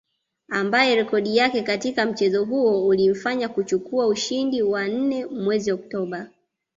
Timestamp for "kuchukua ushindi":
3.49-4.61